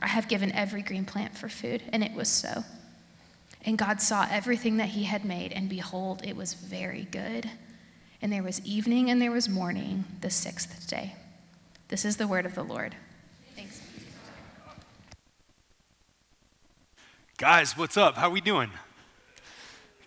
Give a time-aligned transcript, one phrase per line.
[0.00, 1.82] I have given every green plant for food.
[1.92, 2.64] And it was so.
[3.64, 7.50] And God saw everything that he had made, and behold, it was very good.
[8.22, 11.14] And there was evening and there was morning, the sixth day.
[11.88, 12.94] This is the word of the Lord.
[13.56, 13.80] Thanks.
[17.38, 18.16] Guys, what's up?
[18.16, 18.70] How we doing?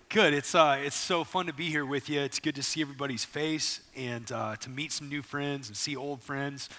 [0.08, 0.34] Good.
[0.34, 2.20] It's uh, it's so fun to be here with you.
[2.22, 5.96] It's good to see everybody's face and uh, to meet some new friends and see
[5.96, 6.70] old friends.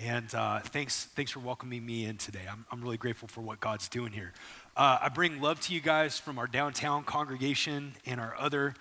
[0.00, 2.40] And uh, thanks, thanks for welcoming me in today.
[2.50, 4.32] I'm, I'm really grateful for what God's doing here.
[4.76, 8.74] Uh, I bring love to you guys from our downtown congregation and our other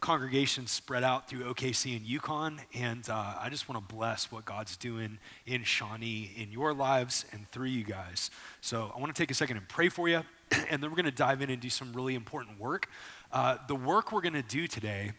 [0.00, 2.60] congregations spread out through OKC and Yukon.
[2.74, 7.26] And uh, I just want to bless what God's doing in Shawnee, in your lives,
[7.32, 8.32] and through you guys.
[8.60, 10.22] So I want to take a second and pray for you,
[10.68, 12.88] and then we're going to dive in and do some really important work.
[13.30, 15.12] Uh, the work we're going to do today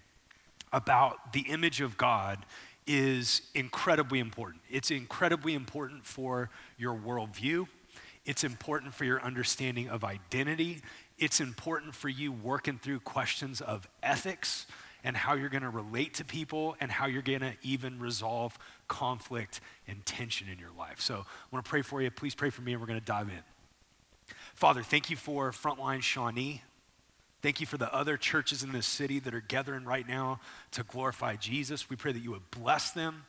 [0.73, 2.39] about the image of God
[2.87, 4.61] is incredibly important.
[4.69, 7.67] It's incredibly important for your worldview.
[8.25, 10.81] It's important for your understanding of identity.
[11.17, 14.65] It's important for you working through questions of ethics
[15.03, 18.57] and how you're going to relate to people and how you're going to even resolve
[18.87, 20.99] conflict and tension in your life.
[20.99, 22.11] So I want to pray for you.
[22.11, 23.43] Please pray for me, and we're going to dive in.
[24.55, 26.63] Father, thank you for Frontline Shawnee.
[27.41, 30.39] Thank you for the other churches in this city that are gathering right now
[30.71, 31.89] to glorify Jesus.
[31.89, 33.25] We pray that you would bless them.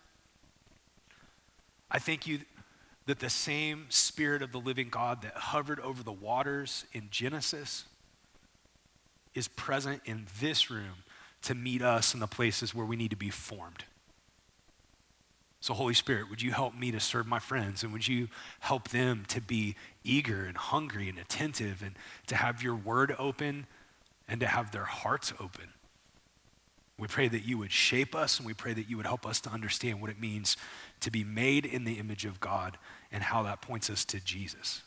[1.91, 2.41] I thank you
[3.07, 7.85] that the same Spirit of the living God that hovered over the waters in Genesis
[9.35, 11.05] is present in this room
[11.43, 13.85] to meet us in the places where we need to be formed.
[15.61, 17.83] So, Holy Spirit, would you help me to serve my friends?
[17.83, 18.29] And would you
[18.61, 19.75] help them to be
[20.05, 21.95] eager and hungry and attentive and
[22.27, 23.67] to have your word open
[24.29, 25.73] and to have their hearts open.
[26.99, 29.41] We pray that you would shape us and we pray that you would help us
[29.43, 30.57] to understand what it means
[31.01, 32.77] to be made in the image of God
[33.13, 34.83] and how that points us to Jesus.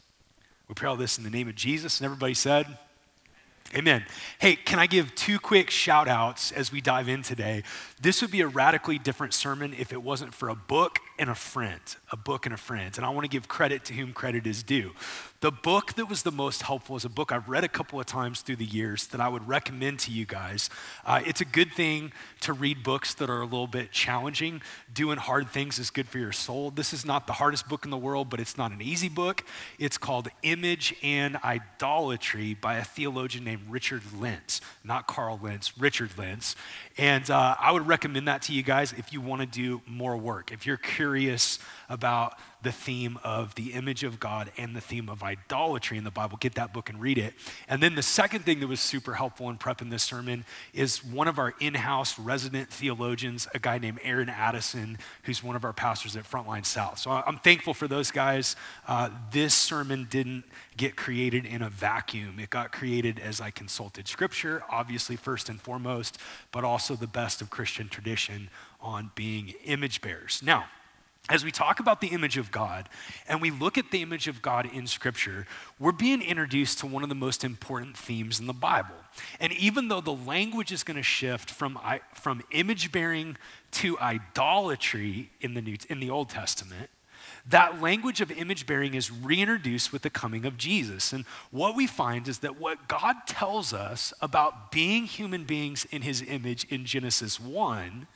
[0.67, 2.77] We pray all this in the name of Jesus, and everybody said,
[3.73, 4.05] Amen.
[4.39, 7.63] Hey, can I give two quick shout outs as we dive in today?
[8.01, 11.35] This would be a radically different sermon if it wasn't for a book and a
[11.35, 11.79] friend.
[12.11, 12.97] A book and a friend.
[12.97, 14.91] And I want to give credit to whom credit is due.
[15.41, 18.07] The book that was the most helpful is a book I've read a couple of
[18.07, 20.69] times through the years that I would recommend to you guys.
[21.05, 22.11] Uh, it's a good thing
[22.41, 24.61] to read books that are a little bit challenging.
[24.93, 26.69] Doing hard things is good for your soul.
[26.69, 29.43] This is not the hardest book in the world, but it's not an easy book.
[29.77, 36.11] It's called Image and Idolatry by a theologian named Richard Lints, not Carl Lentz, Richard
[36.17, 36.55] Lints.
[36.97, 40.17] And uh, I would recommend that to you guys if you want to do more
[40.17, 40.51] work.
[40.51, 40.77] If you're
[41.11, 46.05] curious about the theme of the image of God and the theme of idolatry in
[46.05, 46.37] the Bible.
[46.39, 47.33] Get that book and read it.
[47.67, 51.27] And then the second thing that was super helpful in prepping this sermon is one
[51.27, 55.73] of our in house resident theologians, a guy named Aaron Addison, who's one of our
[55.73, 56.99] pastors at Frontline South.
[56.99, 58.55] So I'm thankful for those guys.
[58.87, 60.45] Uh, this sermon didn't
[60.77, 65.59] get created in a vacuum, it got created as I consulted scripture, obviously, first and
[65.59, 66.17] foremost,
[66.51, 68.49] but also the best of Christian tradition
[68.79, 70.41] on being image bearers.
[70.43, 70.65] Now,
[71.29, 72.89] as we talk about the image of God
[73.27, 75.45] and we look at the image of God in Scripture,
[75.79, 78.95] we're being introduced to one of the most important themes in the Bible.
[79.39, 81.79] And even though the language is going to shift from,
[82.13, 83.37] from image bearing
[83.71, 86.89] to idolatry in the, New, in the Old Testament,
[87.49, 91.11] that language of image bearing is reintroduced with the coming of Jesus.
[91.13, 96.03] And what we find is that what God tells us about being human beings in
[96.03, 98.07] his image in Genesis 1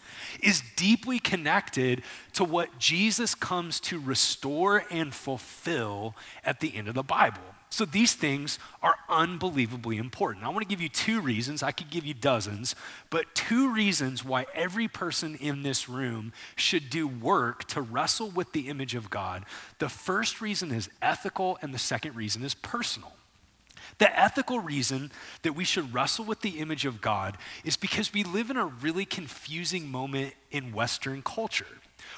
[0.42, 6.94] is deeply connected to what Jesus comes to restore and fulfill at the end of
[6.94, 7.55] the Bible.
[7.76, 10.46] So these things are unbelievably important.
[10.46, 11.62] I want to give you two reasons.
[11.62, 12.74] I could give you dozens,
[13.10, 18.54] but two reasons why every person in this room should do work to wrestle with
[18.54, 19.44] the image of God.
[19.80, 23.12] The first reason is ethical, and the second reason is personal.
[23.98, 25.12] The ethical reason
[25.42, 28.68] that we should wrestle with the image of God is because we live in a
[28.68, 31.68] really confusing moment in Western culture.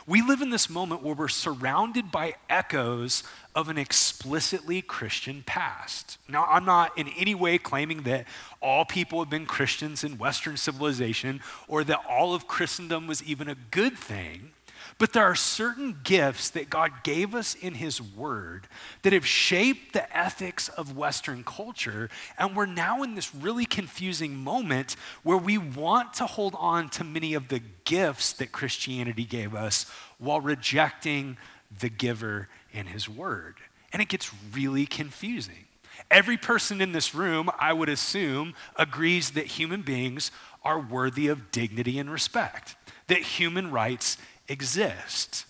[0.07, 3.23] We live in this moment where we're surrounded by echoes
[3.53, 6.17] of an explicitly Christian past.
[6.29, 8.25] Now, I'm not in any way claiming that
[8.61, 13.49] all people have been Christians in Western civilization or that all of Christendom was even
[13.49, 14.53] a good thing.
[14.99, 18.67] But there are certain gifts that God gave us in His Word
[19.03, 22.09] that have shaped the ethics of Western culture.
[22.37, 27.03] And we're now in this really confusing moment where we want to hold on to
[27.03, 29.85] many of the gifts that Christianity gave us
[30.17, 31.37] while rejecting
[31.79, 33.55] the giver and His Word.
[33.93, 35.65] And it gets really confusing.
[36.09, 40.31] Every person in this room, I would assume, agrees that human beings
[40.63, 42.75] are worthy of dignity and respect,
[43.07, 44.17] that human rights
[44.47, 45.45] exist.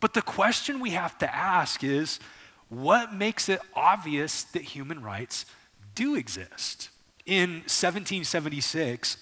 [0.00, 2.20] But the question we have to ask is
[2.68, 5.46] what makes it obvious that human rights
[5.94, 6.90] do exist?
[7.24, 9.16] In 1776,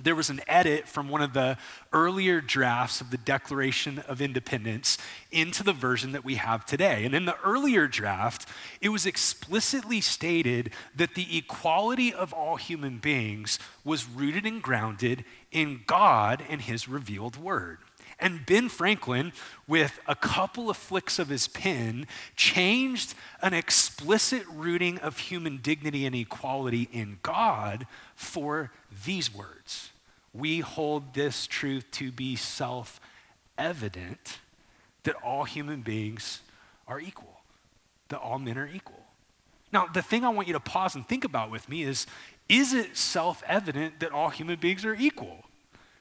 [0.00, 1.58] there was an edit from one of the
[1.92, 4.96] earlier drafts of the Declaration of Independence
[5.30, 7.04] into the version that we have today.
[7.04, 8.48] And in the earlier draft,
[8.80, 15.24] it was explicitly stated that the equality of all human beings was rooted and grounded
[15.50, 17.78] in God and His revealed word.
[18.22, 19.32] And Ben Franklin,
[19.66, 26.06] with a couple of flicks of his pen, changed an explicit rooting of human dignity
[26.06, 27.84] and equality in God
[28.14, 28.70] for
[29.04, 29.90] these words
[30.32, 33.00] We hold this truth to be self
[33.58, 34.38] evident
[35.02, 36.42] that all human beings
[36.86, 37.40] are equal,
[38.08, 39.04] that all men are equal.
[39.72, 42.06] Now, the thing I want you to pause and think about with me is
[42.48, 45.44] is it self evident that all human beings are equal?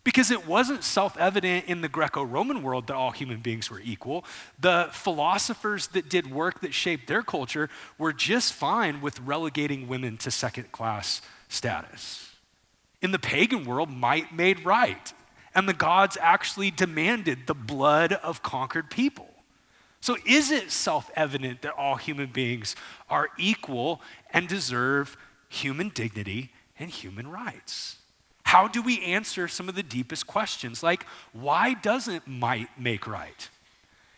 [0.04, 3.80] Because it wasn't self evident in the Greco Roman world that all human beings were
[3.80, 4.26] equal.
[4.60, 10.18] The philosophers that did work that shaped their culture were just fine with relegating women
[10.18, 12.32] to second class status.
[13.02, 15.14] In the pagan world, might made right,
[15.54, 19.30] and the gods actually demanded the blood of conquered people.
[20.02, 22.76] So, is it self evident that all human beings
[23.08, 24.02] are equal
[24.32, 25.16] and deserve
[25.48, 27.98] human dignity and human rights?
[28.52, 33.50] How do we answer some of the deepest questions, like why doesn't might make right?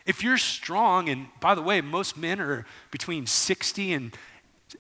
[0.08, 4.18] If you're strong, and by the way, most men are between 60 and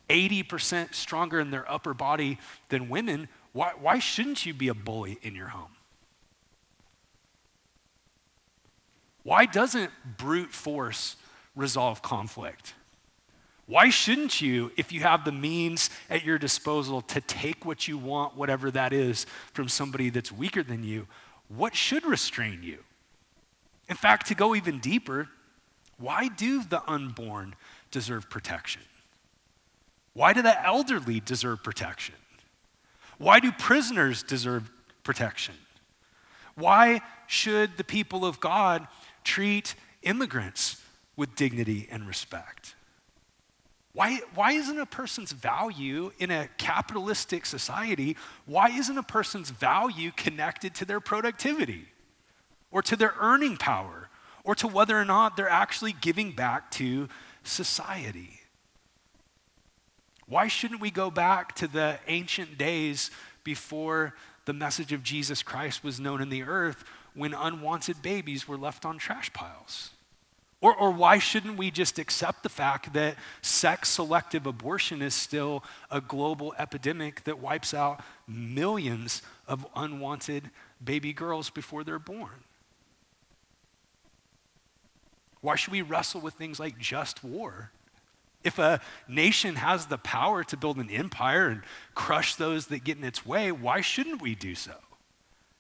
[0.09, 2.39] 80% stronger in their upper body
[2.69, 5.75] than women, why, why shouldn't you be a bully in your home?
[9.21, 11.15] Why doesn't brute force
[11.55, 12.73] resolve conflict?
[13.65, 17.97] Why shouldn't you, if you have the means at your disposal to take what you
[17.97, 21.07] want, whatever that is, from somebody that's weaker than you?
[21.47, 22.79] What should restrain you?
[23.87, 25.29] In fact, to go even deeper,
[25.97, 27.55] why do the unborn
[27.91, 28.81] deserve protection?
[30.13, 32.15] Why do the elderly deserve protection?
[33.17, 34.69] Why do prisoners deserve
[35.03, 35.55] protection?
[36.55, 38.87] Why should the people of God
[39.23, 40.81] treat immigrants
[41.15, 42.75] with dignity and respect?
[43.93, 50.11] Why, why isn't a person's value in a capitalistic society, why isn't a person's value
[50.15, 51.85] connected to their productivity
[52.71, 54.09] or to their earning power
[54.43, 57.07] or to whether or not they're actually giving back to
[57.43, 58.39] society?
[60.25, 63.11] Why shouldn't we go back to the ancient days
[63.43, 66.83] before the message of Jesus Christ was known in the earth
[67.13, 69.91] when unwanted babies were left on trash piles?
[70.63, 75.61] Or, or why shouldn't we just accept the fact that sex selective abortion is still
[75.91, 80.49] a global epidemic that wipes out millions of unwanted
[80.81, 82.45] baby girls before they're born?
[85.41, 87.71] Why should we wrestle with things like just war?
[88.45, 92.97] If a nation has the power to build an empire and crush those that get
[92.97, 94.75] in its way, why shouldn't we do so?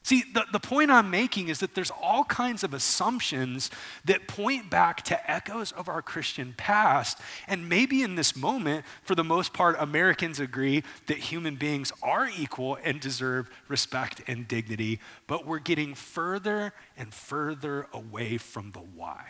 [0.03, 3.71] See, the, the point I'm making is that there's all kinds of assumptions
[4.03, 7.19] that point back to echoes of our Christian past.
[7.47, 12.29] And maybe in this moment, for the most part, Americans agree that human beings are
[12.37, 18.79] equal and deserve respect and dignity, but we're getting further and further away from the
[18.79, 19.23] why.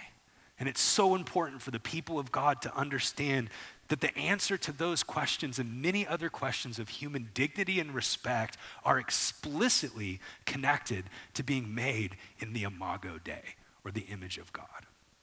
[0.59, 3.49] And it's so important for the people of God to understand
[3.93, 8.57] that the answer to those questions and many other questions of human dignity and respect
[8.83, 13.43] are explicitly connected to being made in the imago Dei,
[13.85, 14.65] or the image of God.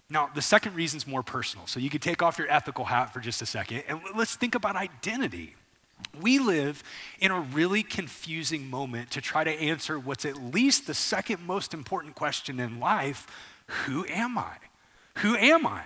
[0.08, 1.66] Now, the second reason is more personal.
[1.66, 4.54] So you could take off your ethical hat for just a second and let's think
[4.54, 5.56] about identity.
[6.20, 6.84] We live
[7.18, 11.74] in a really confusing moment to try to answer what's at least the second most
[11.74, 13.26] important question in life
[13.66, 14.54] who am I?
[15.18, 15.82] Who am I?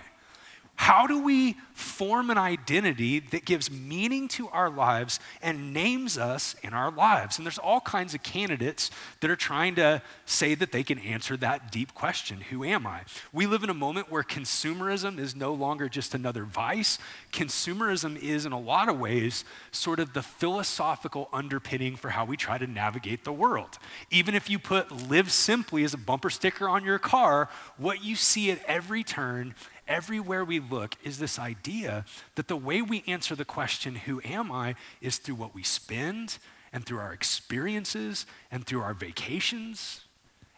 [0.75, 6.55] How do we form an identity that gives meaning to our lives and names us
[6.63, 7.37] in our lives?
[7.37, 8.91] And there's all kinds of candidates
[9.21, 13.01] that are trying to say that they can answer that deep question Who am I?
[13.31, 16.97] We live in a moment where consumerism is no longer just another vice.
[17.31, 22.35] Consumerism is, in a lot of ways, sort of the philosophical underpinning for how we
[22.35, 23.79] try to navigate the world.
[24.11, 28.15] Even if you put live simply as a bumper sticker on your car, what you
[28.15, 29.55] see at every turn
[29.87, 34.51] everywhere we look is this idea that the way we answer the question, Who am
[34.51, 34.75] I?
[35.01, 36.37] is through what we spend
[36.73, 40.01] and through our experiences and through our vacations.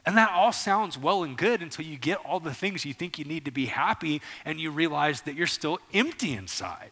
[0.06, 3.20] And that all sounds well and good until you get all the things you think
[3.20, 6.92] you need to be happy and you realize that you're still empty inside.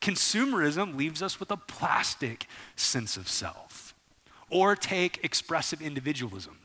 [0.00, 3.94] Consumerism leaves us with a plastic sense of self.
[4.50, 6.58] Or take expressive individualism.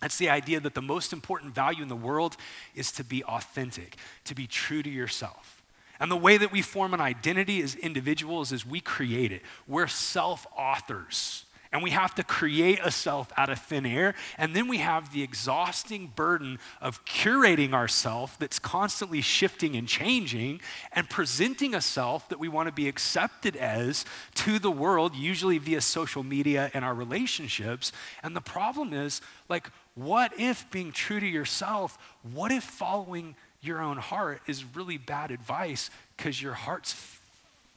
[0.00, 2.36] That's the idea that the most important value in the world
[2.74, 5.62] is to be authentic, to be true to yourself.
[6.00, 9.42] And the way that we form an identity as individuals is we create it.
[9.68, 11.44] We're self authors.
[11.72, 14.16] And we have to create a self out of thin air.
[14.36, 20.62] And then we have the exhausting burden of curating ourself that's constantly shifting and changing
[20.92, 24.04] and presenting a self that we want to be accepted as
[24.34, 27.92] to the world, usually via social media and our relationships.
[28.24, 31.98] And the problem is, like, what if being true to yourself,
[32.32, 36.92] what if following your own heart is really bad advice because your heart's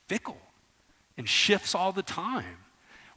[0.08, 0.38] fickle
[1.18, 2.58] and shifts all the time?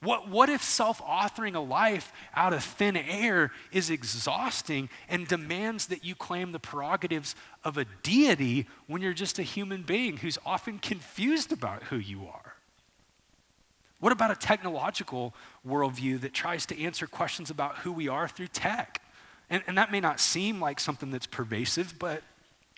[0.03, 5.87] What, what if self authoring a life out of thin air is exhausting and demands
[5.87, 7.35] that you claim the prerogatives
[7.65, 12.27] of a deity when you're just a human being who's often confused about who you
[12.27, 12.56] are?
[14.01, 15.35] What about a technological
[15.67, 19.03] worldview that tries to answer questions about who we are through tech?
[19.49, 22.23] And, and that may not seem like something that's pervasive, but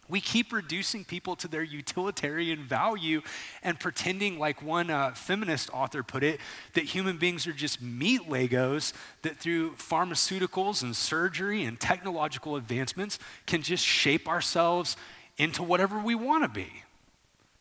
[0.08, 3.20] we keep reducing people to their utilitarian value
[3.62, 6.40] and pretending, like one uh, feminist author put it,
[6.72, 13.18] that human beings are just meat Legos that through pharmaceuticals and surgery and technological advancements
[13.46, 14.96] can just shape ourselves
[15.36, 16.84] into whatever we want to be.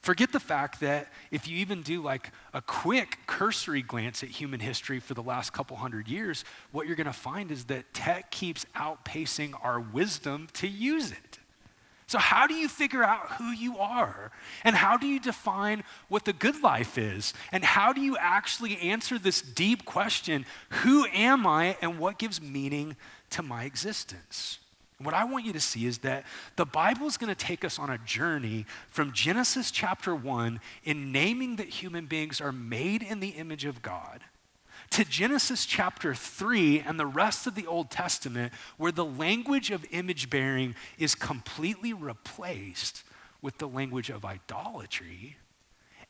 [0.07, 4.61] Forget the fact that if you even do like a quick cursory glance at human
[4.61, 8.31] history for the last couple hundred years, what you're going to find is that tech
[8.31, 11.39] keeps outpacing our wisdom to use it.
[12.07, 14.31] So, how do you figure out who you are?
[14.63, 17.33] And how do you define what the good life is?
[17.51, 22.41] And how do you actually answer this deep question who am I and what gives
[22.41, 22.95] meaning
[23.31, 24.59] to my existence?
[24.99, 26.25] What I want you to see is that
[26.55, 31.11] the Bible is going to take us on a journey from Genesis chapter 1 in
[31.11, 34.23] naming that human beings are made in the image of God
[34.91, 39.85] to Genesis chapter 3 and the rest of the Old Testament, where the language of
[39.91, 43.03] image bearing is completely replaced
[43.41, 45.37] with the language of idolatry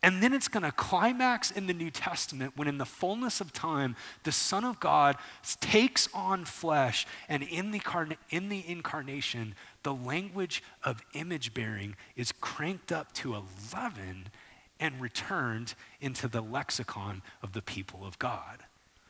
[0.04, 3.52] and then it's going to climax in the New Testament when, in the fullness of
[3.52, 5.16] time, the Son of God
[5.60, 7.08] takes on flesh.
[7.28, 13.12] And in the, carna- in the incarnation, the language of image bearing is cranked up
[13.14, 14.30] to 11
[14.80, 18.60] and returned into the lexicon of the people of God.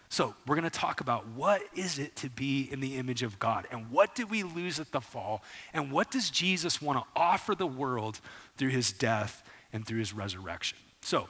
[0.10, 3.38] So, we're going to talk about what is it to be in the image of
[3.39, 7.06] God and what did we lose at the fall and what does Jesus want to
[7.13, 8.22] offer the world
[8.56, 10.77] through his death and through his resurrection.
[11.01, 11.27] So,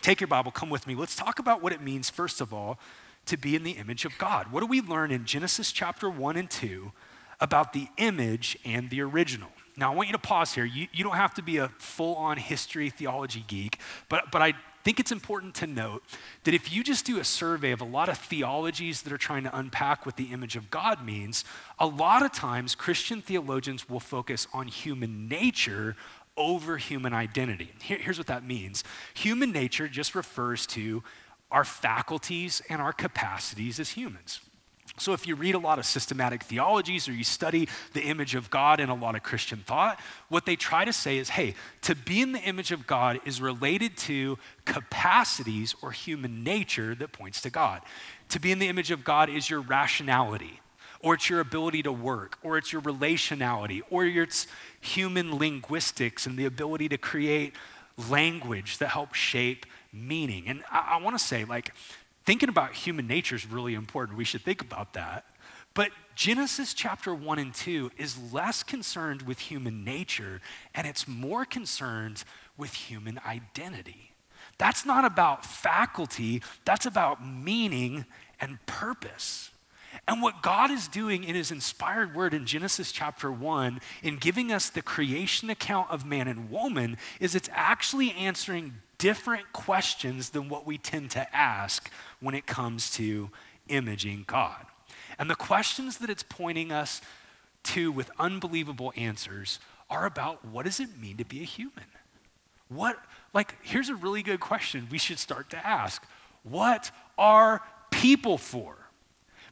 [0.00, 0.94] take your Bible, come with me.
[0.94, 2.78] Let's talk about what it means, first of all,
[3.26, 4.52] to be in the image of God.
[4.52, 6.92] What do we learn in Genesis chapter 1 and 2
[7.40, 9.50] about the image and the original?
[9.76, 10.64] Now, I want you to pause here.
[10.64, 14.54] You, you don't have to be a full on history theology geek, but, but I
[14.82, 16.02] think it's important to note
[16.44, 19.44] that if you just do a survey of a lot of theologies that are trying
[19.44, 21.44] to unpack what the image of God means,
[21.78, 25.94] a lot of times Christian theologians will focus on human nature
[26.38, 27.72] over human identity.
[27.82, 31.02] Here, here's what that means human nature just refers to
[31.50, 34.40] our faculties and our capacities as humans.
[34.98, 38.50] So, if you read a lot of systematic theologies or you study the image of
[38.50, 41.94] God in a lot of Christian thought, what they try to say is hey, to
[41.94, 47.40] be in the image of God is related to capacities or human nature that points
[47.42, 47.82] to God.
[48.30, 50.60] To be in the image of God is your rationality,
[51.02, 54.46] or it's your ability to work, or it's your relationality, or it's
[54.80, 57.54] human linguistics and the ability to create
[58.08, 60.44] language that helps shape meaning.
[60.48, 61.72] And I, I want to say, like,
[62.24, 64.18] thinking about human nature is really important.
[64.18, 65.24] We should think about that.
[65.74, 70.40] But Genesis chapter 1 and 2 is less concerned with human nature
[70.74, 72.24] and it's more concerned
[72.56, 74.10] with human identity.
[74.58, 78.04] That's not about faculty, that's about meaning
[78.40, 79.50] and purpose.
[80.06, 84.52] And what God is doing in his inspired word in Genesis chapter 1, in giving
[84.52, 90.48] us the creation account of man and woman, is it's actually answering different questions than
[90.48, 91.90] what we tend to ask
[92.20, 93.30] when it comes to
[93.68, 94.66] imaging God.
[95.18, 97.00] And the questions that it's pointing us
[97.64, 99.58] to with unbelievable answers
[99.90, 101.84] are about what does it mean to be a human?
[102.68, 102.98] What,
[103.32, 106.04] like, here's a really good question we should start to ask
[106.42, 108.76] What are people for?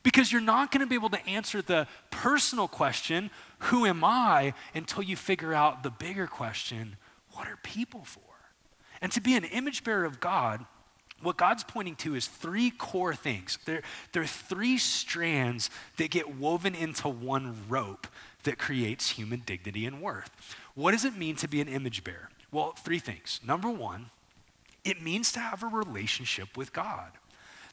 [0.06, 4.54] Because you're not going to be able to answer the personal question, who am I,
[4.72, 6.94] until you figure out the bigger question,
[7.32, 8.20] what are people for?
[9.02, 10.64] And to be an image bearer of God,
[11.22, 13.58] what God's pointing to is three core things.
[13.64, 13.82] There,
[14.12, 18.06] there are three strands that get woven into one rope
[18.44, 20.30] that creates human dignity and worth.
[20.76, 22.30] What does it mean to be an image bearer?
[22.52, 23.40] Well, three things.
[23.44, 24.10] Number one,
[24.84, 27.10] it means to have a relationship with God.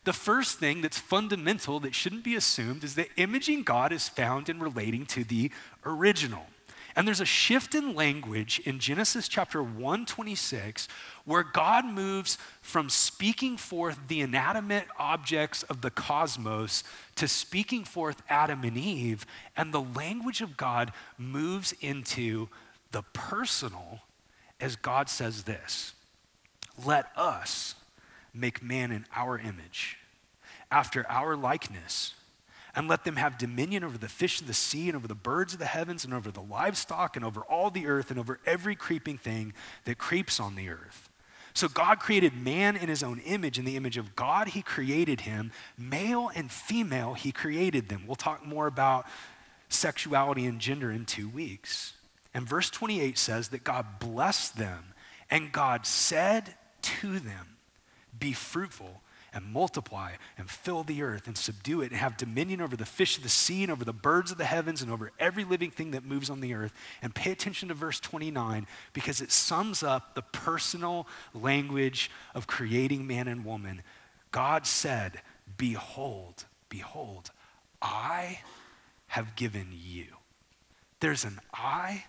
[0.03, 4.49] The first thing that's fundamental that shouldn't be assumed is that imaging God is found
[4.49, 5.51] in relating to the
[5.85, 6.47] original.
[6.95, 10.87] And there's a shift in language in Genesis chapter 126
[11.25, 16.83] where God moves from speaking forth the inanimate objects of the cosmos
[17.15, 19.25] to speaking forth Adam and Eve.
[19.57, 22.49] And the language of God moves into
[22.91, 24.01] the personal
[24.59, 25.93] as God says this
[26.85, 27.73] Let us
[28.33, 29.97] make man in our image,
[30.71, 32.13] after our likeness
[32.75, 35.53] and let them have dominion over the fish of the sea and over the birds
[35.53, 38.75] of the heavens and over the livestock and over all the earth and over every
[38.75, 39.53] creeping thing
[39.85, 41.09] that creeps on the earth.
[41.53, 43.59] So God created man in his own image.
[43.59, 45.51] In the image of God, he created him.
[45.77, 48.05] Male and female, he created them.
[48.07, 49.05] We'll talk more about
[49.69, 51.93] sexuality and gender in two weeks.
[52.33, 54.95] And verse 28 says that God blessed them,
[55.29, 57.52] and God said to them,
[58.17, 59.01] Be fruitful
[59.33, 63.17] and multiply and fill the earth and subdue it and have dominion over the fish
[63.17, 65.91] of the sea and over the birds of the heavens and over every living thing
[65.91, 66.73] that moves on the earth.
[67.01, 73.07] And pay attention to verse 29 because it sums up the personal language of creating
[73.07, 73.81] man and woman.
[74.31, 75.21] God said,
[75.57, 77.31] Behold, behold,
[77.81, 78.39] I
[79.07, 80.05] have given you.
[80.99, 82.05] There's an I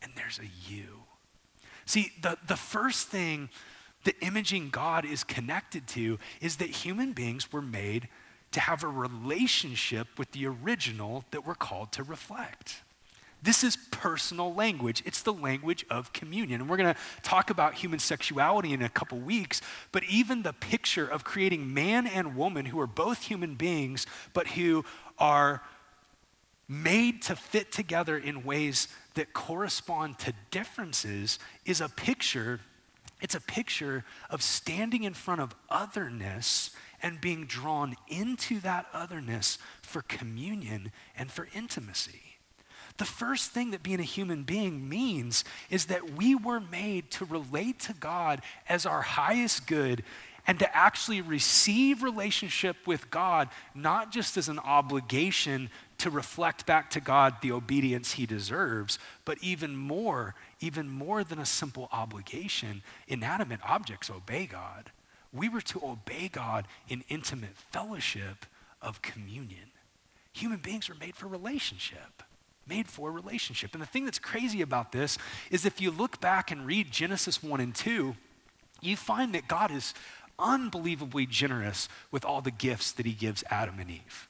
[0.00, 1.02] and there's a you.
[1.86, 3.48] See, the, the first thing
[4.08, 8.08] the imaging God is connected to is that human beings were made
[8.52, 12.80] to have a relationship with the original that we're called to reflect.
[13.42, 15.02] This is personal language.
[15.04, 16.62] It's the language of communion.
[16.62, 19.60] And we're going to talk about human sexuality in a couple weeks,
[19.92, 24.46] but even the picture of creating man and woman who are both human beings, but
[24.46, 24.86] who
[25.18, 25.60] are
[26.66, 32.60] made to fit together in ways that correspond to differences is a picture
[33.20, 36.70] it's a picture of standing in front of otherness
[37.02, 42.22] and being drawn into that otherness for communion and for intimacy.
[42.98, 47.24] The first thing that being a human being means is that we were made to
[47.24, 50.02] relate to God as our highest good
[50.48, 56.90] and to actually receive relationship with God, not just as an obligation to reflect back
[56.90, 62.82] to God the obedience he deserves, but even more, even more than a simple obligation,
[63.06, 64.90] inanimate objects obey God.
[65.32, 68.46] We were to obey God in intimate fellowship
[68.80, 69.72] of communion.
[70.32, 72.22] Human beings were made for relationship
[72.68, 73.72] made for relationship.
[73.72, 75.18] And the thing that's crazy about this
[75.50, 78.14] is if you look back and read Genesis 1 and 2,
[78.80, 79.94] you find that God is
[80.38, 84.27] unbelievably generous with all the gifts that he gives Adam and Eve.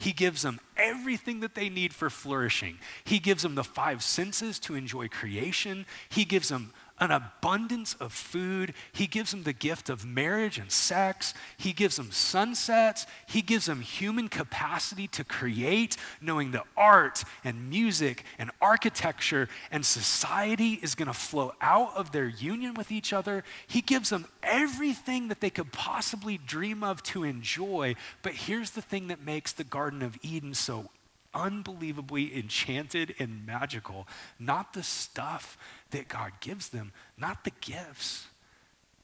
[0.00, 2.78] He gives them everything that they need for flourishing.
[3.04, 5.84] He gives them the five senses to enjoy creation.
[6.08, 8.74] He gives them an abundance of food.
[8.92, 11.32] He gives them the gift of marriage and sex.
[11.56, 13.06] He gives them sunsets.
[13.26, 19.84] He gives them human capacity to create, knowing that art and music and architecture and
[19.84, 23.42] society is going to flow out of their union with each other.
[23.66, 27.94] He gives them everything that they could possibly dream of to enjoy.
[28.22, 30.90] But here's the thing that makes the Garden of Eden so
[31.34, 34.06] unbelievably enchanted and magical.
[34.38, 35.56] Not the stuff
[35.90, 38.26] that God gives them, not the gifts.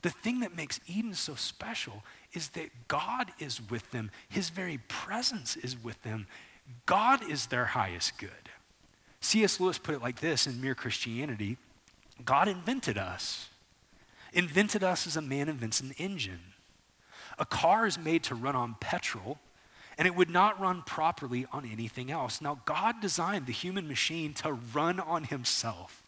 [0.02, 4.78] The thing that makes Eden so special is that God is with them, His very
[4.88, 6.26] presence is with them.
[6.84, 8.30] God is their highest good.
[9.20, 9.60] C.S.
[9.60, 11.56] Lewis put it like this in Mere Christianity
[12.24, 13.48] God invented us.
[14.32, 16.52] Invented us as a man invents an engine.
[17.38, 19.38] A car is made to run on petrol
[19.98, 22.40] and it would not run properly on anything else.
[22.40, 26.02] Now, God designed the human machine to run on himself.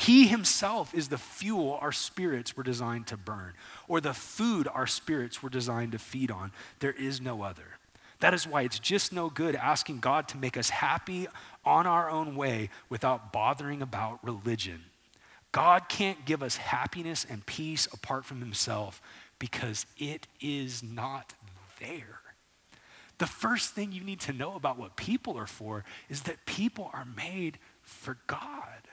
[0.00, 3.52] He himself is the fuel our spirits were designed to burn,
[3.86, 6.52] or the food our spirits were designed to feed on.
[6.78, 7.76] There is no other.
[8.20, 11.26] That is why it's just no good asking God to make us happy
[11.66, 14.84] on our own way without bothering about religion.
[15.52, 19.02] God can't give us happiness and peace apart from Himself
[19.38, 21.34] because it is not
[21.78, 22.20] there.
[23.18, 26.90] The first thing you need to know about what people are for is that people
[26.94, 28.88] are made for God.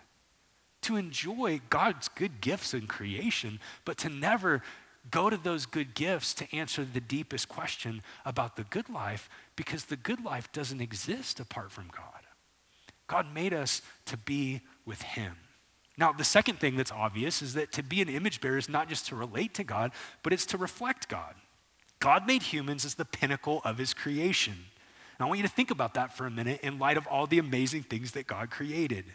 [0.87, 4.63] To enjoy God's good gifts in creation, but to never
[5.11, 9.85] go to those good gifts to answer the deepest question about the good life because
[9.85, 12.21] the good life doesn't exist apart from God.
[13.07, 15.35] God made us to be with Him.
[15.97, 18.87] Now, the second thing that's obvious is that to be an image bearer is not
[18.87, 19.91] just to relate to God,
[20.23, 21.35] but it's to reflect God.
[21.99, 24.53] God made humans as the pinnacle of His creation.
[24.53, 27.25] And I want you to think about that for a minute in light of all
[27.25, 29.05] the amazing things that God created.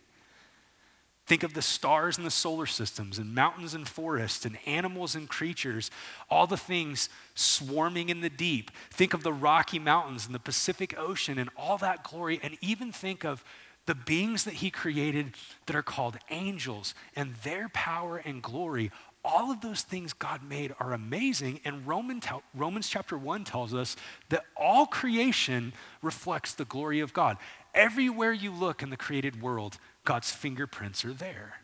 [1.33, 5.27] Think of the stars and the solar systems, and mountains and forests, and animals and
[5.27, 5.91] creatures,
[6.29, 8.71] all the things swarming in the deep.
[8.91, 12.93] Think of the Rocky Mountains and the Pacific Ocean and all that glory, and even
[12.93, 13.43] think of
[13.87, 15.33] the beings that He created
[15.65, 18.91] that are called angels and their power and glory.
[19.25, 22.21] All of those things God made are amazing, and Roman
[22.55, 23.97] Romans chapter 1 tells us
[24.29, 27.39] that all creation reflects the glory of God.
[27.75, 31.61] Everywhere you look in the created world, God's fingerprints are there.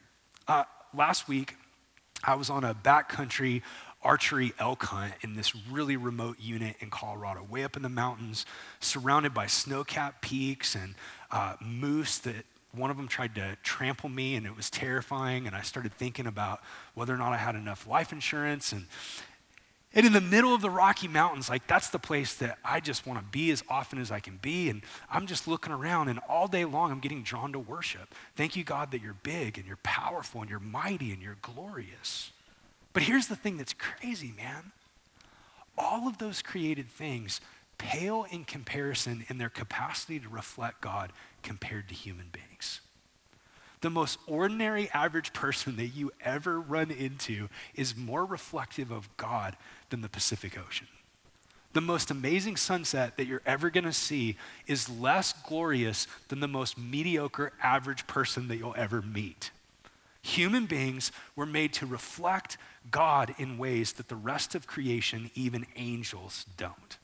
[0.46, 1.57] Uh, last week,
[2.24, 3.62] I was on a backcountry
[4.03, 8.46] archery elk hunt in this really remote unit in Colorado, way up in the mountains,
[8.81, 10.94] surrounded by snow capped peaks and
[11.31, 15.57] uh, moose that one of them tried to trample me and it was terrifying and
[15.57, 16.61] i started thinking about
[16.94, 18.85] whether or not i had enough life insurance and
[19.94, 23.07] and in the middle of the Rocky Mountains, like that's the place that I just
[23.07, 24.68] want to be as often as I can be.
[24.68, 28.14] And I'm just looking around, and all day long, I'm getting drawn to worship.
[28.37, 32.33] Thank you, God, that you're big and you're powerful and you're mighty and you're glorious.
[32.92, 34.72] But here's the thing that's crazy, man.
[35.77, 37.40] All of those created things
[37.79, 42.81] pale in comparison in their capacity to reflect God compared to human beings.
[43.81, 49.57] The most ordinary average person that you ever run into is more reflective of God
[49.90, 50.87] than the Pacific Ocean.
[51.74, 56.79] The most amazing sunset that you're ever to see is less glorious than the most
[56.79, 59.51] mediocre average person that you'll ever meet.
[60.22, 62.57] Human beings were made to reflect
[62.90, 66.98] God in ways that the rest of creation, even angels, don't.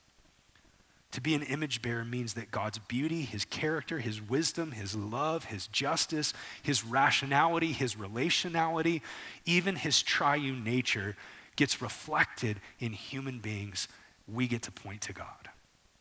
[1.12, 5.44] To be an image bearer means that God's beauty, his character, his wisdom, his love,
[5.44, 9.00] his justice, his rationality, his relationality,
[9.46, 11.16] even his triune nature
[11.56, 13.88] gets reflected in human beings.
[14.26, 15.50] We get to point to God.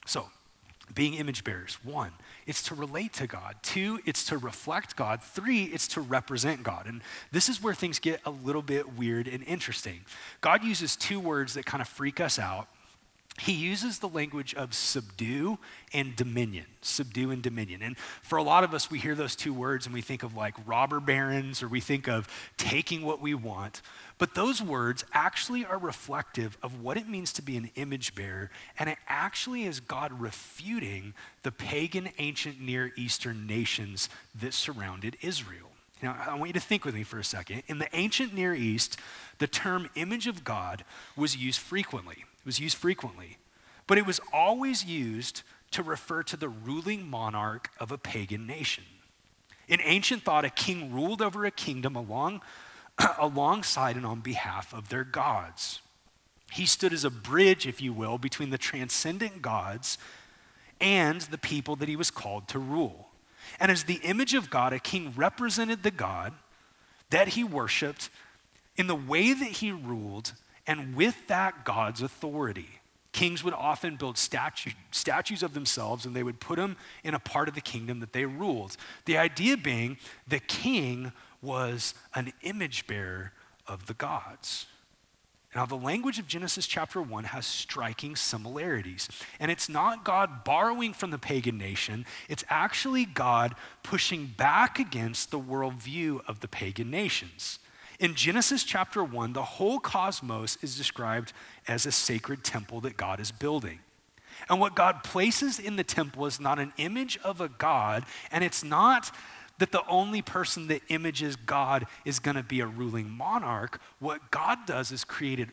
[0.05, 0.29] So,
[0.93, 1.77] being image bearers.
[1.83, 2.11] One,
[2.45, 3.55] it's to relate to God.
[3.61, 5.21] Two, it's to reflect God.
[5.23, 6.85] Three, it's to represent God.
[6.87, 10.01] And this is where things get a little bit weird and interesting.
[10.41, 12.67] God uses two words that kind of freak us out.
[13.39, 15.57] He uses the language of subdue
[15.91, 16.65] and dominion.
[16.81, 17.81] Subdue and dominion.
[17.81, 20.35] And for a lot of us, we hear those two words and we think of
[20.35, 23.81] like robber barons or we think of taking what we want.
[24.23, 28.51] But those words actually are reflective of what it means to be an image bearer,
[28.79, 35.67] and it actually is God refuting the pagan ancient Near Eastern nations that surrounded Israel.
[36.01, 37.63] Now, I want you to think with me for a second.
[37.67, 38.97] In the ancient Near East,
[39.39, 40.85] the term image of God
[41.17, 42.19] was used frequently.
[42.19, 43.35] It was used frequently,
[43.87, 48.85] but it was always used to refer to the ruling monarch of a pagan nation.
[49.67, 52.39] In ancient thought, a king ruled over a kingdom along
[53.17, 55.81] alongside and on behalf of their gods.
[56.51, 59.97] He stood as a bridge, if you will, between the transcendent gods
[60.79, 63.09] and the people that he was called to rule.
[63.59, 66.33] And as the image of God, a king represented the God
[67.09, 68.09] that he worshiped
[68.75, 70.33] in the way that he ruled
[70.65, 72.79] and with that God's authority.
[73.11, 77.19] Kings would often build statue, statues of themselves and they would put them in a
[77.19, 78.75] part of the kingdom that they ruled.
[79.05, 81.11] The idea being the king
[81.43, 83.33] was an image bearer
[83.67, 84.65] of the gods.
[85.55, 89.07] Now, the language of Genesis chapter 1 has striking similarities.
[89.39, 93.53] And it's not God borrowing from the pagan nation, it's actually God
[93.83, 97.59] pushing back against the worldview of the pagan nations.
[97.99, 101.31] In Genesis chapter 1, the whole cosmos is described
[101.67, 103.79] as a sacred temple that God is building.
[104.49, 108.43] And what God places in the temple is not an image of a God, and
[108.43, 109.15] it's not
[109.59, 113.79] that the only person that images God is going to be a ruling monarch.
[113.99, 115.49] What God does is created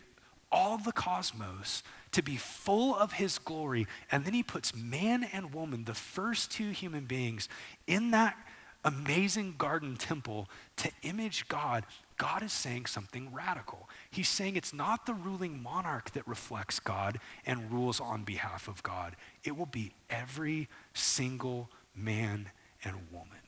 [0.50, 1.82] all the cosmos
[2.12, 3.86] to be full of his glory.
[4.10, 7.48] And then he puts man and woman, the first two human beings,
[7.86, 8.36] in that
[8.84, 11.84] amazing garden temple to image God.
[12.16, 13.88] God is saying something radical.
[14.10, 18.82] He's saying it's not the ruling monarch that reflects God and rules on behalf of
[18.82, 22.50] God, it will be every single man
[22.84, 23.38] and woman.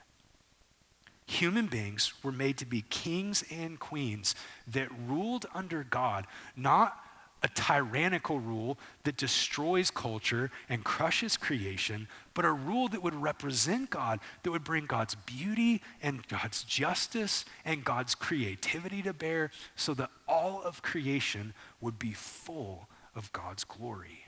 [1.33, 4.35] Human beings were made to be kings and queens
[4.67, 6.95] that ruled under God, not
[7.43, 13.89] a tyrannical rule that destroys culture and crushes creation, but a rule that would represent
[13.89, 19.95] God, that would bring God's beauty and God's justice and God's creativity to bear so
[19.95, 24.27] that all of creation would be full of God's glory.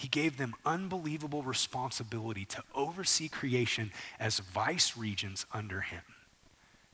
[0.00, 6.00] He gave them unbelievable responsibility to oversee creation as vice regents under him.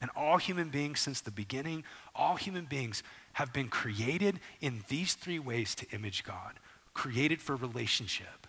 [0.00, 1.84] And all human beings since the beginning,
[2.16, 6.54] all human beings have been created in these three ways to image God
[6.94, 8.48] created for relationship,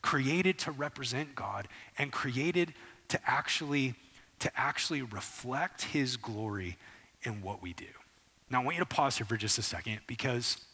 [0.00, 2.72] created to represent God, and created
[3.08, 3.94] to actually,
[4.38, 6.78] to actually reflect his glory
[7.24, 7.84] in what we do.
[8.48, 10.64] Now, I want you to pause here for just a second because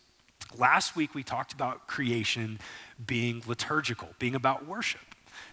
[0.57, 2.59] last week we talked about creation
[3.07, 5.01] being liturgical, being about worship.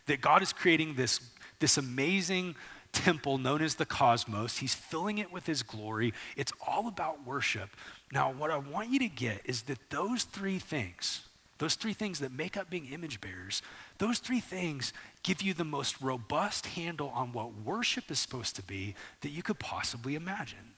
[0.07, 1.19] That God is creating this,
[1.59, 2.55] this amazing
[2.91, 4.57] temple known as the cosmos.
[4.57, 6.13] He's filling it with his glory.
[6.35, 7.69] It's all about worship.
[8.11, 11.21] Now, what I want you to get is that those three things,
[11.57, 13.61] those three things that make up being image bearers,
[13.97, 14.93] those three things
[15.23, 19.43] give you the most robust handle on what worship is supposed to be that you
[19.43, 20.74] could possibly imagine.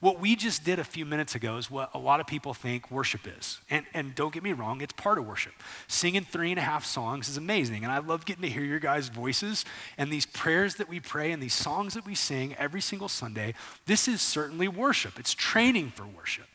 [0.00, 2.90] What we just did a few minutes ago is what a lot of people think
[2.90, 3.60] worship is.
[3.68, 5.52] And, and don't get me wrong, it's part of worship.
[5.88, 7.84] Singing three and a half songs is amazing.
[7.84, 9.66] And I love getting to hear your guys' voices
[9.98, 13.52] and these prayers that we pray and these songs that we sing every single Sunday.
[13.84, 16.49] This is certainly worship, it's training for worship.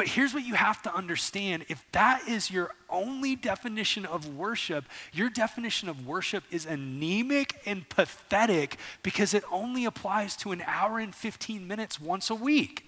[0.00, 4.86] But here's what you have to understand if that is your only definition of worship,
[5.12, 10.98] your definition of worship is anemic and pathetic because it only applies to an hour
[10.98, 12.86] and 15 minutes once a week.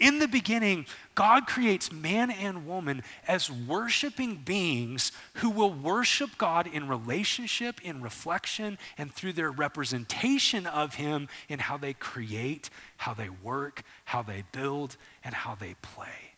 [0.00, 6.66] In the beginning, God creates man and woman as worshiping beings who will worship God
[6.66, 13.14] in relationship, in reflection, and through their representation of Him in how they create, how
[13.14, 16.29] they work, how they build, and how they play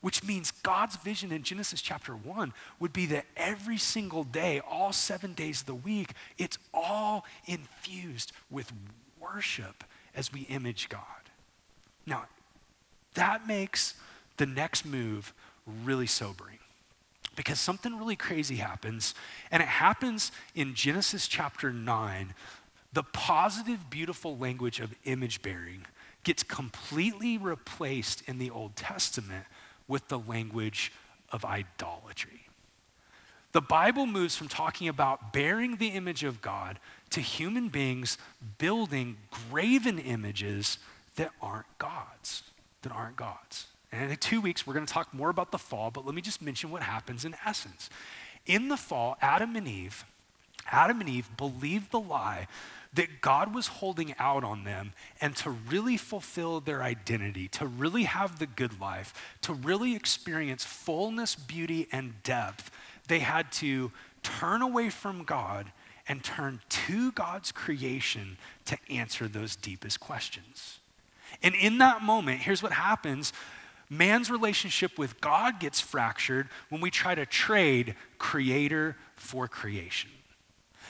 [0.00, 4.92] which means God's vision in Genesis chapter 1 would be that every single day, all
[4.92, 8.72] seven days of the week, it's all infused with
[9.20, 11.00] worship as we image God.
[12.06, 12.26] Now,
[13.14, 13.94] that makes
[14.36, 15.32] the next move
[15.84, 16.58] really sobering
[17.34, 19.14] because something really crazy happens,
[19.50, 22.34] and it happens in Genesis chapter 9.
[22.92, 25.84] The positive, beautiful language of image bearing
[26.24, 29.44] gets completely replaced in the Old Testament
[29.88, 30.92] with the language
[31.30, 32.42] of idolatry.
[33.52, 36.78] The Bible moves from talking about bearing the image of God
[37.10, 38.18] to human beings
[38.58, 39.16] building
[39.50, 40.78] graven images
[41.14, 42.42] that aren't God's,
[42.82, 43.66] that aren't God's.
[43.92, 46.20] And in two weeks, we're going to talk more about the fall, but let me
[46.20, 47.88] just mention what happens in essence.
[48.44, 50.04] In the fall, Adam and Eve,
[50.70, 52.48] Adam and Eve believed the lie
[52.96, 58.04] that God was holding out on them and to really fulfill their identity, to really
[58.04, 62.70] have the good life, to really experience fullness, beauty, and depth,
[63.08, 65.70] they had to turn away from God
[66.08, 70.78] and turn to God's creation to answer those deepest questions.
[71.42, 73.32] And in that moment, here's what happens
[73.88, 80.10] man's relationship with God gets fractured when we try to trade creator for creation.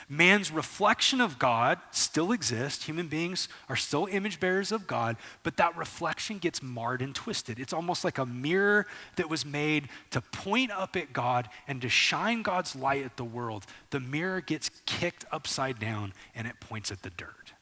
[0.09, 2.85] Man's reflection of God still exists.
[2.85, 7.59] Human beings are still image bearers of God, but that reflection gets marred and twisted.
[7.59, 11.89] It's almost like a mirror that was made to point up at God and to
[11.89, 13.67] shine God's light at the world.
[13.91, 17.53] The mirror gets kicked upside down and it points at the dirt.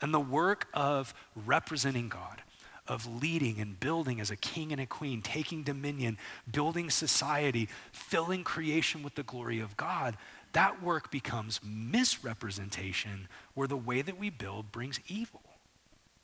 [0.00, 2.40] And the work of representing God,
[2.88, 6.16] of leading and building as a king and a queen, taking dominion,
[6.50, 10.16] building society, filling creation with the glory of God,
[10.52, 15.42] that work becomes misrepresentation where the way that we build brings evil.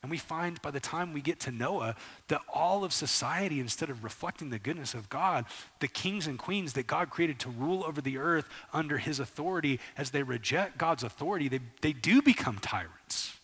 [0.03, 1.97] And we find by the time we get to Noah
[2.29, 5.47] that all of society, instead of reflecting the goodness of God,
[5.81, 9.81] the kings and queens that God created to rule over the earth under his authority,
[9.97, 13.37] as they reject God's authority, they, they do become tyrants.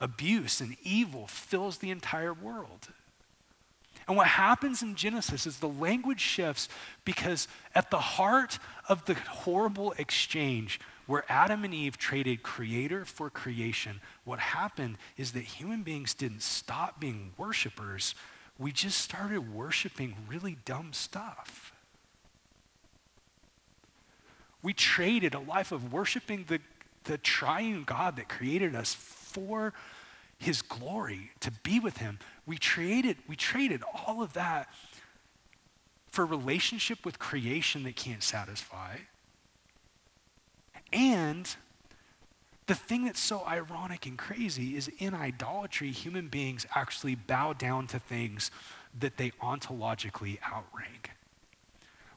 [0.00, 2.88] Abuse and evil fills the entire world.
[4.08, 6.68] And what happens in Genesis is the language shifts
[7.04, 13.30] because at the heart of the horrible exchange where Adam and Eve traded creator for
[13.30, 18.14] creation, what happened is that human beings didn't stop being worshipers.
[18.58, 21.72] We just started worshiping really dumb stuff.
[24.62, 26.60] We traded a life of worshiping the,
[27.04, 29.72] the triune God that created us for
[30.38, 32.18] his glory, to be with him.
[32.46, 34.68] We traded, we traded all of that
[36.08, 38.96] for relationship with creation that can't satisfy.
[40.92, 41.54] And
[42.66, 47.86] the thing that's so ironic and crazy is in idolatry, human beings actually bow down
[47.88, 48.50] to things
[48.98, 51.10] that they ontologically outrank.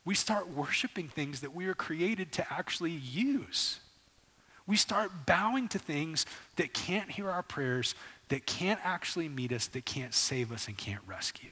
[0.04, 3.80] We start worshiping things that we are created to actually use.
[4.68, 6.26] We start bowing to things
[6.56, 7.94] that can't hear our prayers,
[8.30, 11.52] that can't actually meet us, that can't save us, and can't rescue.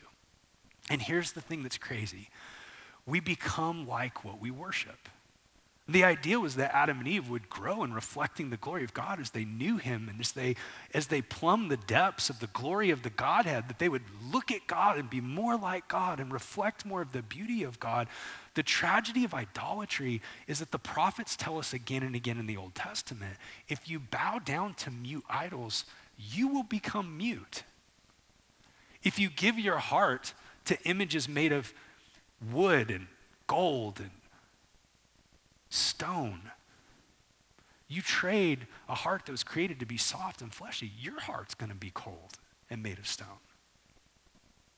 [0.90, 2.30] And here's the thing that's crazy
[3.06, 5.10] we become like what we worship.
[5.86, 9.20] The idea was that Adam and Eve would grow in reflecting the glory of God
[9.20, 10.56] as they knew him and as they
[10.94, 14.50] as they plumbed the depths of the glory of the Godhead, that they would look
[14.50, 18.08] at God and be more like God and reflect more of the beauty of God.
[18.54, 22.56] The tragedy of idolatry is that the prophets tell us again and again in the
[22.56, 23.36] Old Testament,
[23.68, 25.84] if you bow down to mute idols,
[26.18, 27.64] you will become mute.
[29.04, 30.34] If you give your heart
[30.66, 31.74] to images made of
[32.52, 33.08] wood and
[33.48, 34.12] gold and
[35.74, 36.52] stone.
[37.88, 41.72] You trade a heart that was created to be soft and fleshy, your heart's going
[41.72, 42.38] to be cold
[42.70, 43.28] and made of stone.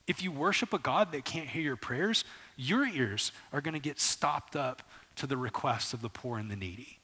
[0.06, 2.24] If you worship a God that can't hear your prayers,
[2.56, 4.82] your ears are going to get stopped up
[5.16, 6.98] to the requests of the poor and the needy.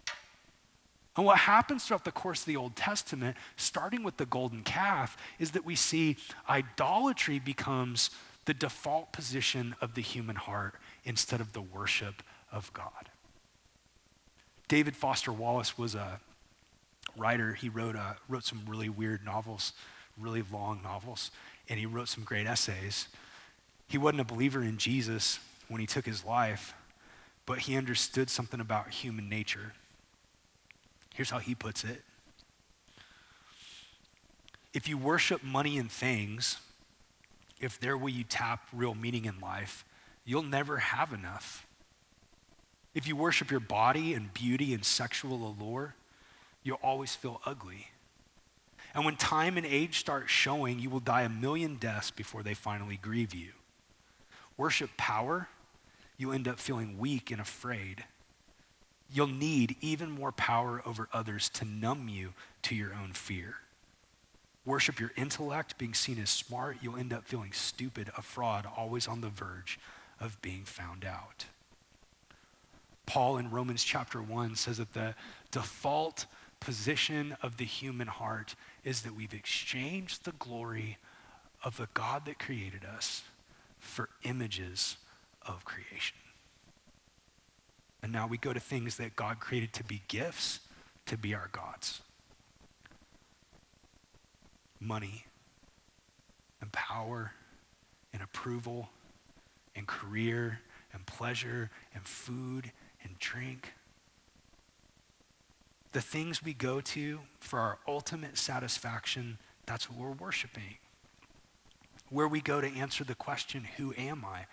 [1.16, 5.16] And what happens throughout the course of the Old Testament, starting with the golden calf,
[5.38, 6.16] is that we see
[6.48, 8.10] idolatry becomes
[8.44, 10.74] the default position of the human heart
[11.04, 13.10] instead of the worship of God.
[14.72, 16.18] David Foster Wallace was a
[17.14, 17.52] writer.
[17.52, 19.74] He wrote, uh, wrote some really weird novels,
[20.16, 21.30] really long novels,
[21.68, 23.08] and he wrote some great essays.
[23.86, 26.72] He wasn't a believer in Jesus when he took his life,
[27.44, 29.74] but he understood something about human nature.
[31.12, 32.00] Here's how he puts it
[34.72, 36.56] If you worship money and things,
[37.60, 39.84] if they're where you tap real meaning in life,
[40.24, 41.66] you'll never have enough.
[42.94, 45.94] If you worship your body and beauty and sexual allure,
[46.62, 47.88] you'll always feel ugly.
[48.94, 52.54] And when time and age start showing, you will die a million deaths before they
[52.54, 53.52] finally grieve you.
[54.58, 55.48] Worship power,
[56.18, 58.04] you end up feeling weak and afraid.
[59.10, 63.56] You'll need even more power over others to numb you to your own fear.
[64.64, 69.08] Worship your intellect, being seen as smart, you'll end up feeling stupid, a fraud, always
[69.08, 69.78] on the verge
[70.20, 71.46] of being found out.
[73.06, 75.14] Paul in Romans chapter 1 says that the
[75.50, 76.26] default
[76.60, 80.98] position of the human heart is that we've exchanged the glory
[81.64, 83.22] of the God that created us
[83.78, 84.96] for images
[85.44, 86.16] of creation.
[88.02, 90.60] And now we go to things that God created to be gifts
[91.06, 92.00] to be our gods
[94.80, 95.26] money
[96.60, 97.32] and power
[98.12, 98.88] and approval
[99.76, 100.60] and career
[100.92, 102.72] and pleasure and food
[103.04, 103.72] and drink.
[105.92, 110.76] The things we go to for our ultimate satisfaction, that's what we're worshiping.
[112.08, 114.46] Where we go to answer the question, Who am I?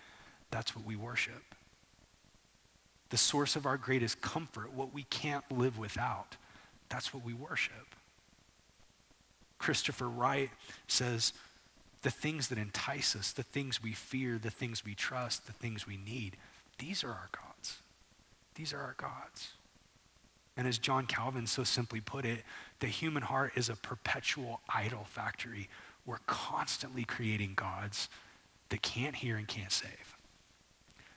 [0.52, 1.56] That's what we worship.
[3.10, 6.38] The source of our greatest comfort, what we can't live without,
[6.90, 7.96] that's what we worship.
[9.58, 10.50] Christopher Wright
[10.88, 11.34] says,
[12.02, 15.86] the things that entice us, the things we fear, the things we trust, the things
[15.86, 16.38] we need,
[16.78, 17.49] these are our gods.
[18.60, 19.54] These are our gods.
[20.58, 22.40] And as John Calvin so simply put it,
[22.82, 25.70] the human heart is a perpetual idol factory.
[26.06, 28.10] We're constantly creating gods
[28.68, 30.18] that can't hear and can't save.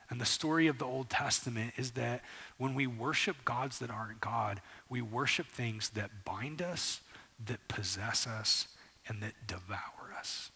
[0.09, 2.23] And the story of the Old Testament is that
[2.59, 7.01] when we worship gods that aren't God, we worship things that bind us,
[7.45, 8.69] that possess us,
[9.09, 10.53] and that devour us.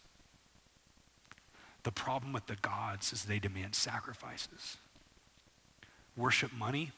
[1.83, 4.77] The problem with the gods is they demand sacrifices
[6.17, 6.91] worship money,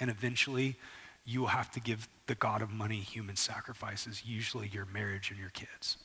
[0.00, 0.76] and eventually
[1.24, 5.38] you will have to give the God of money human sacrifices, usually your marriage and
[5.38, 5.98] your kids.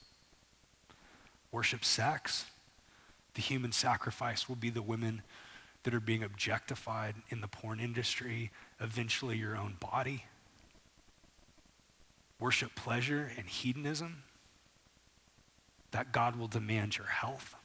[1.52, 2.46] Worship sex,
[3.34, 5.22] the human sacrifice will be the women
[5.84, 10.26] that are being objectified in the porn industry, eventually your own body.
[12.40, 14.24] Worship pleasure and hedonism,
[15.92, 17.56] that God will demand your health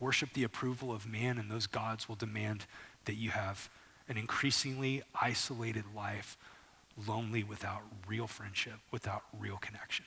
[0.00, 2.66] worship the approval of man, and those gods will demand
[3.04, 3.68] that you have
[4.08, 6.36] an increasingly isolated life,
[7.06, 10.04] lonely without real friendship, without real connection.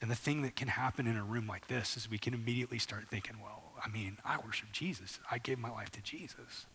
[0.00, 2.78] And the thing that can happen in a room like this is we can immediately
[2.78, 5.18] start thinking, well, I mean, I worship Jesus.
[5.30, 6.66] I gave my life to Jesus.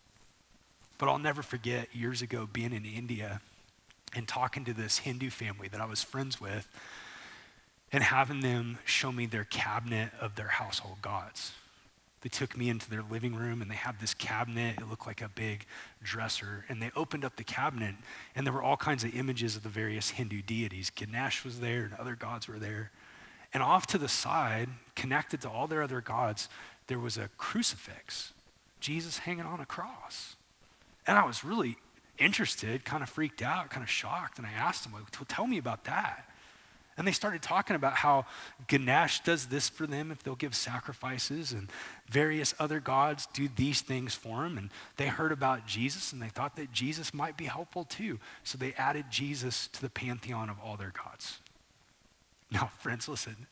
[0.98, 3.42] But I'll never forget years ago being in India
[4.16, 6.68] and talking to this Hindu family that I was friends with
[7.92, 11.54] and having them show me their cabinet of their household gods.
[12.22, 14.78] They took me into their living room and they had this cabinet.
[14.80, 15.66] It looked like a big
[16.04, 16.66] dresser.
[16.70, 17.96] And they opened up the cabinet
[18.36, 20.92] and there were all kinds of images of the various Hindu deities.
[20.92, 22.92] Ganesh was there and other gods were there.
[23.54, 26.48] And off to the side, connected to all their other gods,
[26.88, 28.34] there was a crucifix,
[28.80, 30.36] Jesus hanging on a cross.
[31.08, 31.78] And I was really
[32.18, 34.38] interested, kind of freaked out, kind of shocked.
[34.38, 36.30] And I asked them, like, tell me about that.
[36.98, 38.26] And they started talking about how
[38.68, 41.70] Ganesh does this for them if they'll give sacrifices, and
[42.08, 44.58] various other gods do these things for them.
[44.58, 48.20] And they heard about Jesus and they thought that Jesus might be helpful too.
[48.44, 51.40] So they added Jesus to the pantheon of all their gods.
[52.52, 53.48] Now, friends, listen,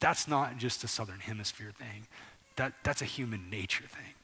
[0.00, 2.06] that's not just a Southern Hemisphere thing,
[2.56, 4.14] that, that's a human nature thing.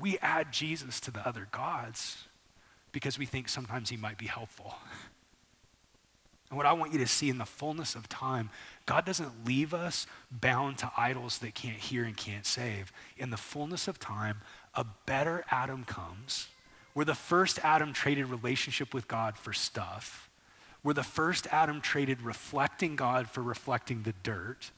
[0.00, 2.24] We add Jesus to the other gods
[2.90, 4.74] because we think sometimes he might be helpful.
[6.52, 8.50] And what I want you to see in the fullness of time,
[8.84, 12.92] God doesn't leave us bound to idols that can't hear and can't save.
[13.16, 14.42] In the fullness of time,
[14.74, 16.48] a better Adam comes,
[16.92, 20.28] where the first Adam traded relationship with God for stuff,
[20.82, 24.72] where the first Adam traded reflecting God for reflecting the dirt,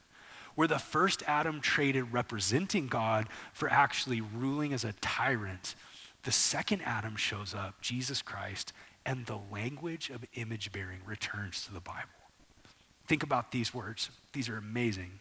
[0.55, 5.75] where the first Adam traded representing God for actually ruling as a tyrant.
[6.23, 8.73] The second Adam shows up, Jesus Christ,
[9.07, 12.09] and the language of image bearing returns to the Bible.
[13.07, 15.21] Think about these words, these are amazing.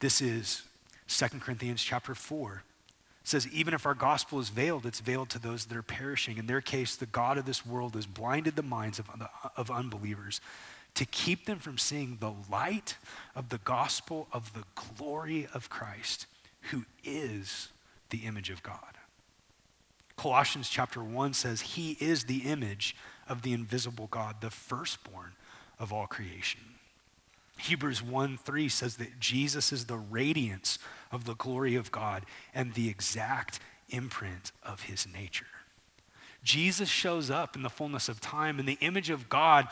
[0.00, 0.62] This is
[1.08, 2.62] 2 Corinthians chapter 4.
[3.22, 6.36] It says, even if our gospel is veiled, it's veiled to those that are perishing.
[6.36, 9.10] In their case, the God of this world has blinded the minds of,
[9.56, 10.40] of unbelievers
[10.94, 12.96] to keep them from seeing the light
[13.34, 16.26] of the gospel of the glory of Christ,
[16.70, 17.68] who is
[18.10, 18.95] the image of God.
[20.16, 22.96] Colossians chapter 1 says, He is the image
[23.28, 25.32] of the invisible God, the firstborn
[25.78, 26.60] of all creation.
[27.58, 30.78] Hebrews 1 3 says that Jesus is the radiance
[31.10, 35.46] of the glory of God and the exact imprint of his nature.
[36.46, 39.66] Jesus shows up in the fullness of time, and the image of God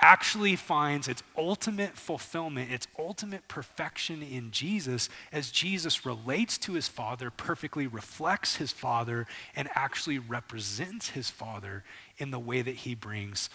[0.00, 6.86] actually finds its ultimate fulfillment, its ultimate perfection in Jesus as Jesus relates to his
[6.86, 9.26] Father, perfectly reflects his Father,
[9.56, 11.82] and actually represents his Father
[12.16, 13.50] in the way that he brings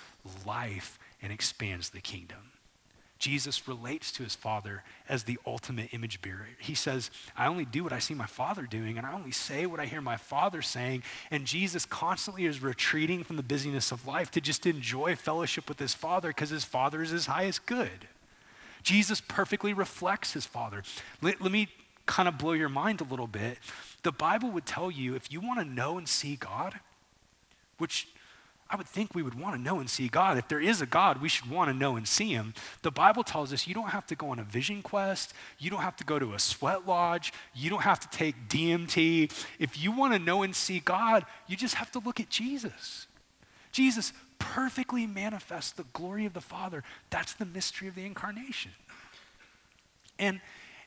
[0.46, 2.52] life and expands the kingdom.
[3.18, 6.48] Jesus relates to his Father as the ultimate image bearer.
[6.60, 9.66] He says, I only do what I see my Father doing, and I only say
[9.66, 11.04] what I hear my Father saying.
[11.32, 15.80] And Jesus constantly is retreating from the busyness of life to just enjoy fellowship with
[15.80, 18.08] his Father because his Father is his highest good.
[18.84, 20.84] Jesus perfectly reflects his Father.
[21.22, 21.70] Let, let me
[22.06, 23.58] kind of blow your mind a little bit.
[24.04, 26.80] The Bible would tell you if you want to know and see God,
[27.78, 28.08] which
[28.70, 30.38] I would think we would want to know and see God.
[30.38, 32.56] If there is a God, we should want to know and see him.
[32.82, 35.34] The Bible tells us you don't have to go on a vision quest.
[35.60, 37.32] You don't have to go to a sweat lodge.
[37.54, 39.32] You don't have to take DMT.
[39.60, 43.06] If you want to know and see God, you just have to look at Jesus.
[43.72, 46.84] Jesus perfectly manifests the glory of the Father.
[47.12, 48.72] That's the mystery of the incarnation.
[50.18, 50.42] And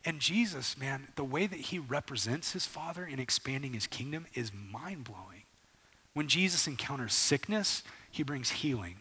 [0.05, 4.53] and Jesus, man, the way that he represents his Father in expanding his kingdom is
[4.55, 5.38] mind blowing.
[6.18, 8.96] When Jesus encounters sickness, he brings healing.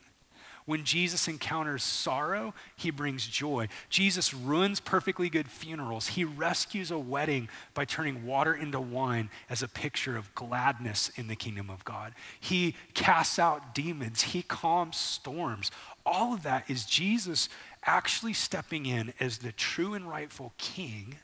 [0.67, 3.69] When Jesus encounters sorrow, he brings joy.
[3.89, 6.09] Jesus ruins perfectly good funerals.
[6.09, 11.27] He rescues a wedding by turning water into wine as a picture of gladness in
[11.27, 12.13] the kingdom of God.
[12.39, 14.21] He casts out demons.
[14.21, 15.71] He calms storms.
[16.05, 17.49] All of that is Jesus
[17.83, 21.15] actually stepping in as the true and rightful king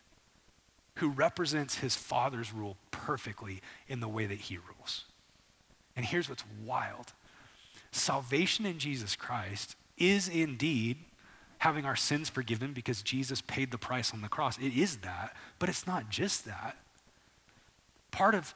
[0.95, 5.05] who represents his father's rule perfectly in the way that he rules.
[5.95, 7.13] And here's what's wild
[7.91, 10.97] salvation in Jesus Christ is indeed
[11.59, 14.57] having our sins forgiven because Jesus paid the price on the cross.
[14.57, 16.77] It is that, but it's not just that.
[18.11, 18.53] Part of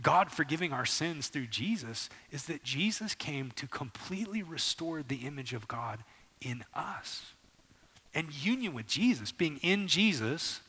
[0.00, 5.52] God forgiving our sins through Jesus is that Jesus came to completely restore the image
[5.52, 5.98] of God
[6.40, 7.32] in us.
[8.14, 10.60] And union with Jesus, being in Jesus,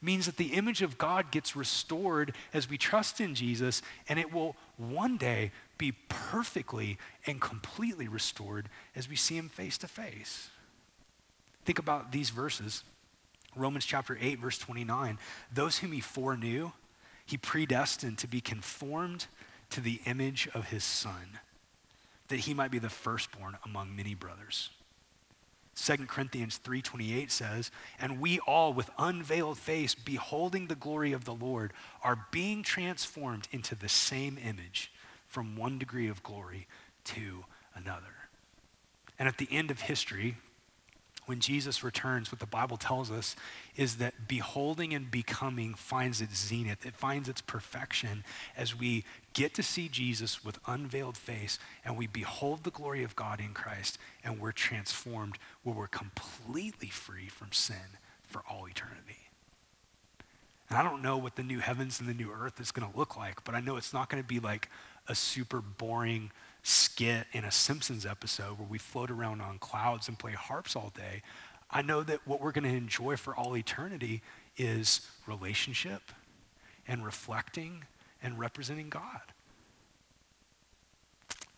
[0.00, 4.32] means that the image of God gets restored as we trust in Jesus, and it
[4.32, 10.50] will one day be perfectly and completely restored as we see him face to face.
[11.64, 12.84] Think about these verses.
[13.56, 15.18] Romans chapter 8, verse 29.
[15.52, 16.72] Those whom he foreknew,
[17.26, 19.26] he predestined to be conformed
[19.70, 21.40] to the image of his son,
[22.28, 24.70] that he might be the firstborn among many brothers.
[25.78, 31.34] 2 Corinthians 3:28 says, "And we all with unveiled face beholding the glory of the
[31.34, 31.72] Lord
[32.02, 34.90] are being transformed into the same image
[35.28, 36.66] from one degree of glory
[37.04, 38.28] to another."
[39.18, 40.36] And at the end of history,
[41.28, 43.36] when Jesus returns, what the Bible tells us
[43.76, 48.24] is that beholding and becoming finds its zenith, it finds its perfection
[48.56, 49.04] as we
[49.34, 53.52] get to see Jesus with unveiled face and we behold the glory of God in
[53.52, 59.28] Christ and we're transformed where we're completely free from sin for all eternity.
[60.70, 62.98] And I don't know what the new heavens and the new earth is going to
[62.98, 64.70] look like, but I know it's not going to be like
[65.06, 66.30] a super boring
[66.62, 70.92] skit in a Simpsons episode where we float around on clouds and play harps all
[70.94, 71.22] day.
[71.70, 74.22] I know that what we're going to enjoy for all eternity
[74.56, 76.02] is relationship
[76.86, 77.84] and reflecting
[78.22, 79.20] and representing God.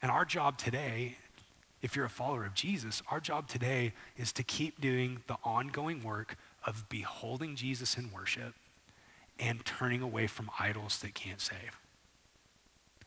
[0.02, 1.16] And our job today,
[1.82, 6.02] if you're a follower of Jesus, our job today is to keep doing the ongoing
[6.02, 6.36] work
[6.66, 8.54] of beholding Jesus in worship
[9.38, 11.78] and turning away from idols that can't save.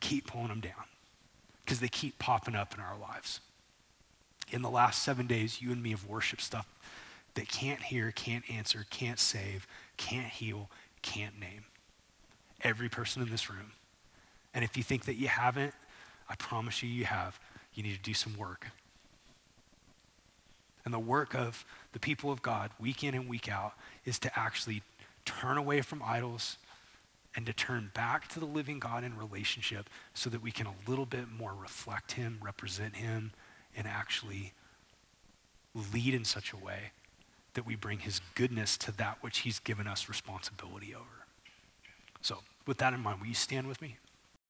[0.00, 0.84] Keep pulling them down
[1.64, 3.40] because they keep popping up in our lives.
[4.50, 6.66] In the last seven days, you and me have worshiped stuff
[7.34, 10.70] that can't hear, can't answer, can't save, can't heal,
[11.02, 11.64] can't name.
[12.62, 13.72] Every person in this room.
[14.52, 15.74] And if you think that you haven't,
[16.28, 17.38] I promise you, you have.
[17.74, 18.68] You need to do some work.
[20.84, 23.72] And the work of the people of God, week in and week out,
[24.04, 24.82] is to actually
[25.24, 26.58] turn away from idols
[27.36, 30.74] and to turn back to the living God in relationship so that we can a
[30.88, 33.32] little bit more reflect Him, represent Him,
[33.76, 34.52] and actually
[35.92, 36.92] lead in such a way
[37.54, 41.26] that we bring His goodness to that which He's given us responsibility over.
[42.20, 43.96] So, with that in mind, will you stand with me?